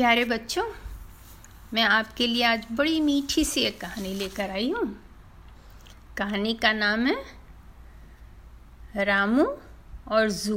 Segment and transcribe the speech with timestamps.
[0.00, 0.62] प्यारे बच्चों,
[1.74, 4.86] मैं आपके लिए आज बड़ी मीठी सी एक कहानी लेकर आई हूँ।
[6.18, 7.16] कहानी का नाम है,
[8.96, 9.44] रामू
[10.08, 10.56] और जू।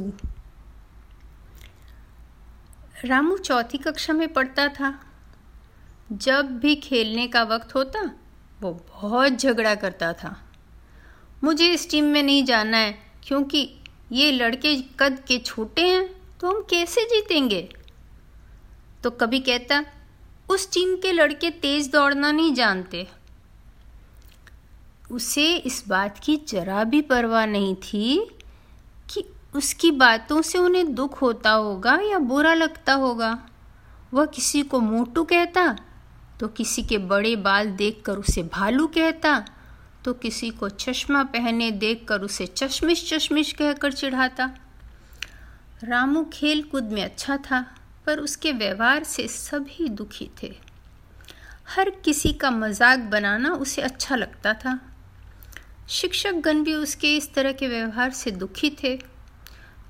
[3.06, 4.94] रामू चौथी कक्षा में पढ़ता था।
[6.12, 8.10] जब भी खेलने का वक्त होता,
[8.62, 10.36] वो बहुत झगड़ा करता था।
[11.44, 13.70] मुझे इस टीम में नहीं जाना है, क्योंकि
[14.12, 17.83] ये लड़के कद के छोटे हैं तो हम कैसे जीतेंगे?
[19.04, 19.84] तो कभी कहता,
[20.50, 23.08] उस टीम के लड़के तेज दौड़ना नहीं जानते।
[25.12, 28.16] उसे इस बात की जरा भी परवाह नहीं थी
[29.10, 29.24] कि
[29.56, 33.38] उसकी बातों से उन्हें दुख होता होगा या बुरा लगता होगा।
[34.14, 35.68] वह किसी को मोटू कहता
[36.40, 39.38] तो किसी के बड़े बाल देखकर उसे भालू कहता
[40.06, 44.50] तो किसी को चश्मा पहने देखकर उसे चश्मिश चश्मिश कहकर चिढ़ाता।
[45.84, 47.66] रामू खेल कूद में अच्छा था।
[48.06, 50.54] पर उसके व्यवहार से सभी दुखी थे।
[51.68, 54.80] हर किसी का मज़ाक बनाना उसे अच्छा लगता था।
[55.90, 58.96] शिक्षक गण भी उसके इस तरह के व्यवहार से दुखी थे,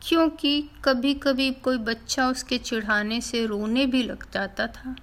[0.02, 4.96] क्योंकि कभी कभी कोई बच्चा उसके चिढ़ाने से रोने भी लग जाता था।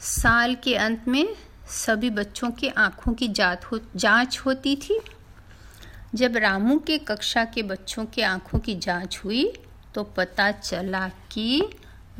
[0.00, 1.34] साल के अंत में
[1.68, 5.00] सभी बच्चों के आँखों की जात हो, जाँच होती थी।
[6.14, 9.52] जब रामू के कक्षा के बच्चों के आँखों की जाँच हुई
[9.94, 11.62] तो पता चला कि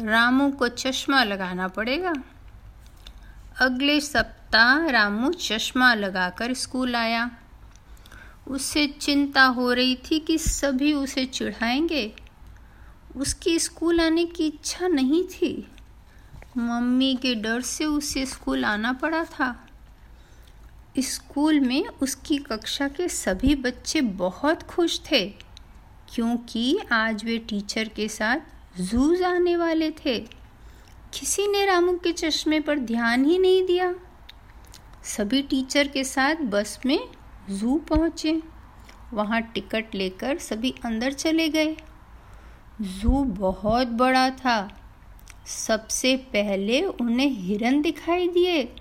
[0.00, 2.14] रामू को चश्मा लगाना पड़ेगा।
[3.60, 7.30] अगले सप्ताह रामू चश्मा लगाकर स्कूल आया।
[8.48, 12.16] उससे चिंता हो रही थी कि सभी उसे चिढ़ाएँगे।
[13.16, 15.72] उसकी स्कूल आने की इच्छा नहीं थी।
[16.56, 19.66] मम्मी के डर से उसे स्कूल आना पड़ा था।
[20.98, 25.49] स्कूल में उसकी कक्षा के सभी बच्चे बहुत खुश थे।
[26.14, 28.38] क्योंकि आज वे टीचर के साथ
[28.80, 30.18] जू जाने वाले थे।
[31.14, 33.94] किसी ने रामू के चश्मे पर ध्यान ही नहीं दिया।
[35.04, 37.08] सभी टीचर के साथ बस में
[37.50, 38.42] जू पहुँचे।
[39.12, 41.76] वहाँ टिकट लेकर सभी अंदर चले गए।
[42.80, 44.76] जू बहुत बड़ा था।
[45.46, 48.76] सबसे पहले उन्हें हिरन दिखाई दिए।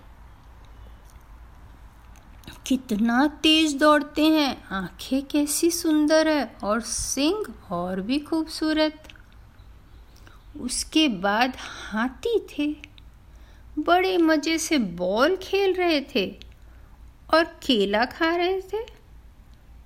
[2.70, 9.04] कितना तेज दौड़ते हैं। आँखें कैसी सुंदर है और सिंग और भी खूबसूरत।
[10.62, 12.76] उसके बाद हाथी थे।
[13.80, 16.40] बड़े मज़े से बॉल खेल रहे थे
[17.34, 18.86] और केला खा रहे थे।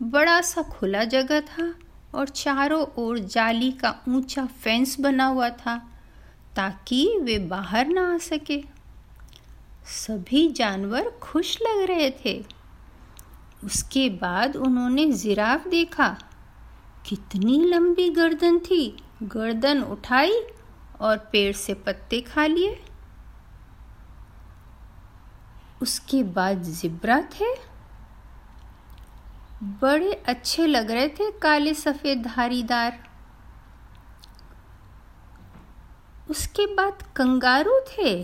[0.03, 1.73] बड़ा सा खुला जगह था
[2.15, 5.77] और चारों ओर जाली का ऊँचा फेंस बना हुआ था
[6.55, 8.63] ताकि वे बाहर ना आ सके।
[9.85, 12.62] सभी जानवर खुश लग रहे थे।
[13.63, 16.17] उसके बाद उन्होंने जिराफ देखा।
[17.05, 20.41] कितनी लंबी गर्दन थी। गर्दन उठाई
[21.01, 22.83] और पेड़ से पत्ते खा लिए।
[25.81, 27.53] उसके बाद जिब्रा थे।
[29.63, 32.99] बड़े अच्छे लग रहे थे काले सफ़ेद धारीदार।
[36.29, 38.23] उसके बाद कंगारू थे।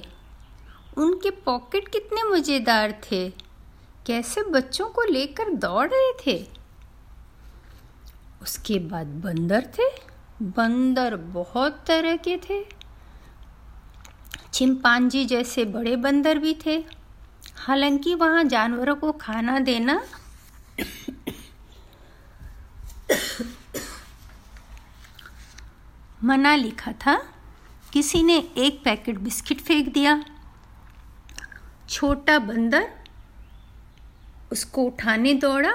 [0.98, 3.49] उनके पॉकेट कितने मज़ेदार थे।
[4.10, 6.50] कैसे बच्चों को लेकर दौड़ रहे थे?
[8.42, 9.84] उसके बाद बंदर थे।
[10.42, 12.66] बंदर बहुत तरह के थे।
[14.54, 16.86] चिंपांजी जैसे बड़े बंदर भी थे।
[17.56, 20.04] हालाँकि वहाँ जानवरों को खाना देना
[26.24, 27.34] मना लिखा था।
[27.94, 30.26] किसी ने एक पैकेट बिस्किट फेंक दिया।
[31.90, 32.99] छोटा बंदर
[34.52, 35.74] उसको उठाने दौड़ा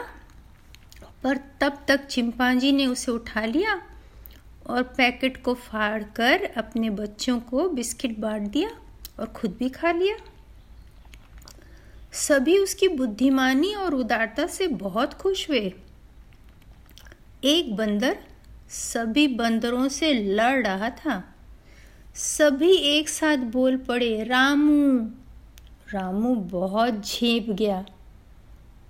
[1.23, 3.83] पर तब तक चिंपांजी ने उसे उठा लिया
[4.67, 8.71] और पैकेट को फाड़ कर अपने बच्चों को बिस्किट बांट दिया
[9.21, 10.17] और खुद भी खा लिया।
[12.13, 15.75] सभी उसकी बुद्धिमानी और उदारता से बहुत खुश हुए।
[17.45, 18.19] एक बंदर
[18.69, 21.35] सभी बंदरों से लड़ रहा था।
[22.15, 25.11] सभी एक साथ बोल पड़े, रामू।
[25.93, 27.87] रामू बहुत झेप गया।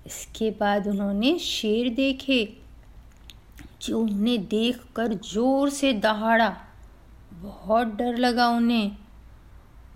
[0.05, 2.57] इसके बाद उन्होंने शेर देखे,
[3.81, 6.55] जो उन्हें देख कर ज़ोर से दहाड़ा।
[7.33, 8.95] बहुत डर लगा उन्हें।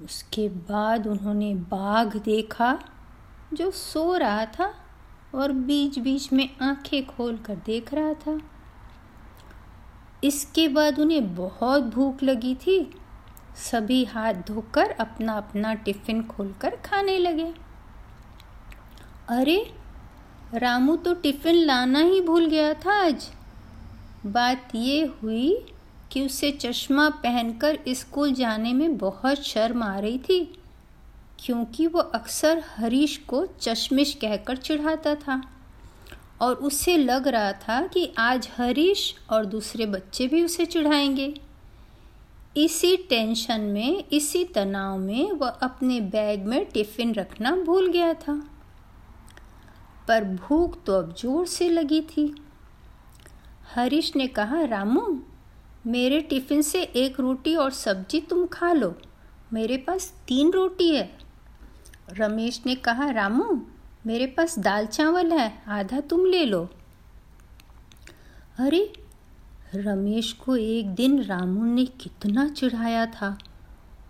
[0.04, 2.78] उसके बाद उन्होंने बाघ देखा,
[3.54, 4.74] जो सो रहा था
[5.36, 8.40] और बीच बीच में आँखें खोल कर देख रहा था।
[10.24, 12.80] इसके बाद उन्हें बहुत भूख लगी थी।
[13.56, 17.54] सभी हाथ धोकर अपना अपना टिफ़िन खोलकर खाने लगे।
[19.30, 19.74] अरे
[20.54, 23.30] रामू तो टिफ़िन लाना ही भूल गया था आज।
[24.26, 25.66] बात ये हुई
[26.12, 30.60] कि उसे चश्मा पहनकर स्कूल जाने में बहुत शर्म आ रही थी,
[31.40, 35.42] क्योंकि वो अक्सर हरीश को चश्मिश कहकर चिढ़ाता था।
[36.42, 41.34] और उसे लग रहा था कि आज हरीश और दूसरे बच्चे भी उसे चिढ़ाएँगे।
[42.58, 48.42] इसी टेंशन में, इसी तनाव में वह अपने बैग में टिफ़िन रखना भूल गया था।
[50.10, 52.36] पर भूख तो अब ज़ोर से लगी थी।
[53.76, 55.20] हरीश ने कहा, रामू,
[55.88, 58.96] मेरे टिफ़िन से एक रोटी और सब्ज़ी तुम खा लो।
[59.54, 61.18] मेरे पास तीन रोटी है।
[62.10, 63.62] रमेश ने कहा, रामू,
[64.06, 66.70] मेरे पास दाल चावल है, आधा तुम ले लो।
[68.60, 68.94] अरे!
[69.76, 73.38] रमेश को एक दिन रामू ने कितना चिढ़ाया था।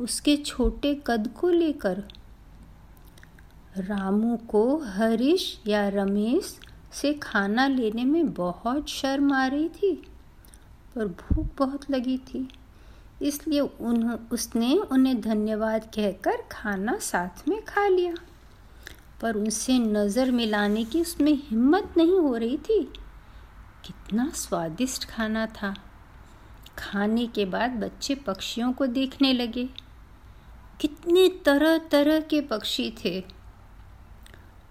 [0.01, 2.03] उसके छोटे कद को लेकर
[3.77, 6.59] रामू को हरीश या रमेश
[6.93, 9.95] से खाना लेने में बहुत शर्म आ रही थी
[10.95, 12.49] पर भूख बहुत लगी थी।
[13.21, 18.13] इसलिए उन्हों, उसने उन्हें धन्यवाद कहकर खाना साथ में खा लिया।
[19.21, 22.83] पर उनसे नज़र मिलाने की उसमें हिम्मत नहीं हो रही थी।
[23.85, 25.75] कितना स्वादिष्ट खाना था।
[26.77, 29.69] खाने के बाद बच्चे पक्षियों को देखने लगे।
[30.79, 33.38] कितने तरह तरह के पक्षी थे।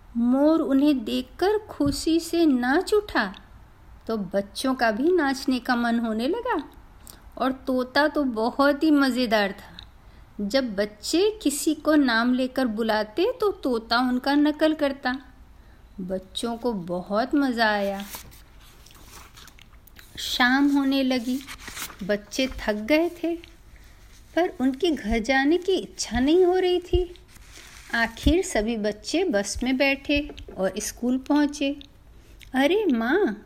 [0.08, 3.32] मोर उन्हें देखकर खुशी से नाच उठा
[4.06, 6.62] तो बच्चों का भी नाचने का मन होने लगा।
[7.38, 9.76] और तोता तो बहुत ही मज़ेदार था।
[10.42, 15.16] जब बच्चे किसी को नाम लेकर बुलाते तो तोता उनका नकल करता।
[16.00, 18.02] बच्चों को बहुत मज़ा आया।
[20.18, 21.38] शाम होने लगी।
[22.02, 23.34] बच्चे थक गए थे,
[24.36, 27.02] पर उनके घर जाने की इच्छा नहीं हो रही थी।
[27.94, 31.76] आखिर सभी बच्चे बस में बैठे और स्कूल पहुँचे।
[32.54, 33.44] अरे माँ,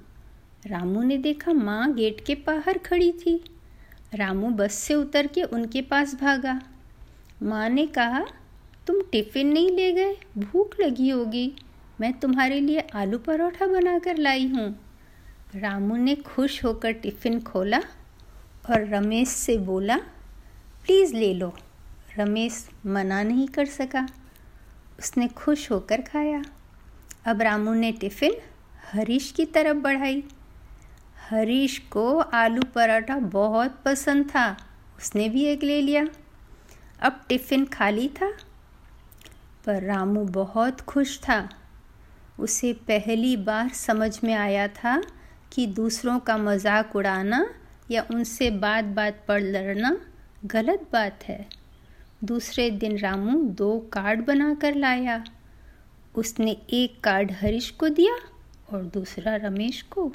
[0.66, 3.44] रामू ने देखा माँ गेट के बाहर खड़ी थी।
[4.14, 6.60] रामू बस से उतर के उनके पास भागा।
[7.42, 8.24] माँ ने कहा,
[8.86, 10.16] तुम टिफ़िन नहीं ले गए?
[10.38, 11.52] भूख लगी होगी।
[12.00, 14.68] मैं तुम्हारे लिए आलू परोठा बनाकर लाई हूँ।
[15.54, 17.78] रामू ने खुश होकर टिफ़िन खोला
[18.70, 19.96] और रमेश से बोला,
[20.84, 21.54] प्लीज़ ले लो।
[22.18, 24.08] रमेश मना नहीं कर सका।
[24.98, 26.42] उसने खुश होकर खाया।
[27.26, 28.36] अब रामू ने टिफ़िन
[28.92, 30.22] हरीश की तरफ़ बढ़ाई।
[31.30, 34.56] हरीश को आलू पराठा बहुत पसंद था,
[34.98, 36.06] उसने भी एक ले लिया।
[37.00, 38.30] अब टिफ़िन खाली था,
[39.66, 41.48] पर रामू बहुत खुश था।
[42.38, 45.00] उसे पहली बार समझ में आया था
[45.52, 47.46] कि दूसरों का मज़ाक उड़ाना
[47.90, 49.96] या उनसे बात बात पर लड़ना
[50.44, 51.61] गलत बात है।
[52.24, 55.24] दूसरे दिन रामू दो कार्ड बनाकर लाया।
[56.14, 58.16] उसने एक कार्ड हरीश को दिया
[58.72, 60.12] और दूसरा रमेश को।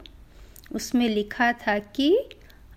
[0.72, 2.18] उसमें लिखा था कि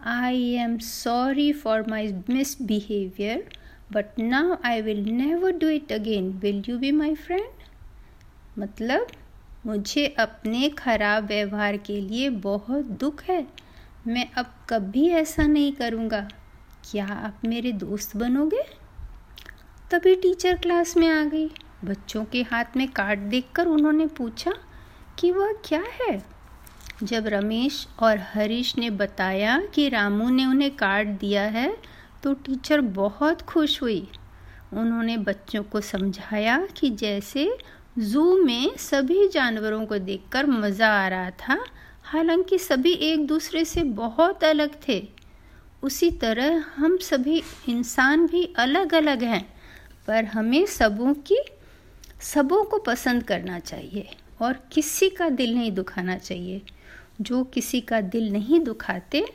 [0.06, 2.12] I am sorry for my
[2.62, 3.48] misbehaviour
[3.92, 9.06] but now I will never do it again will you be my friend मतलब
[9.66, 13.46] मुझे अपने खराब व्यवहार के लिए बहुत दुख है।
[14.06, 16.20] मैं अब कभी ऐसा नहीं करूँगा।
[16.90, 18.79] क्या आप मेरे दोस्त बनोगे?
[19.90, 21.46] तभी टीचर क्लास में आ गई।
[21.84, 24.52] बच्चों के हाथ में कार्ड देखकर उन्होंने पूछा
[25.18, 26.22] कि वह क्या है?
[27.02, 31.76] जब रमेश और हरीश ने बताया कि रामू ने उन्हें कार्ड दिया है
[32.22, 34.08] तो टीचर बहुत खुश हुई।
[34.72, 37.50] उन्होंने बच्चों को समझाया कि जैसे
[37.98, 41.64] जू में सभी जानवरों को देखकर मज़ा आ रहा था,
[42.02, 45.06] हालाँकि सभी एक दूसरे से बहुत अलग थे।
[45.82, 49.59] उसी तरह हम सभी इंसान भी अलग अलग हैं।
[50.06, 51.38] पर हमें सबों की,
[52.20, 56.62] सबों को पसंद करना चाहिए और किसी का दिल नहीं दुखाना चाहिए।
[57.20, 59.26] जो किसी का दिल नहीं दुखाते,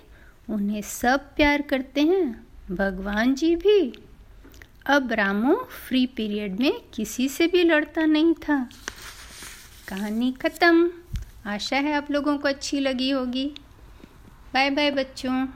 [0.49, 4.03] उन्हें सब प्यार करते हैं। भगवान जी भी।
[4.85, 8.69] अब रामू फ्री पीरियड में किसी से भी लड़ता नहीं था।
[9.87, 10.91] कहानी ख़त्म।
[11.45, 13.51] आशा है आप लोगों को अच्छी लगी होगी।
[14.53, 15.47] बाय बाय बच्चों।